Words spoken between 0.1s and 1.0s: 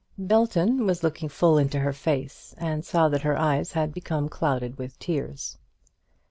Belton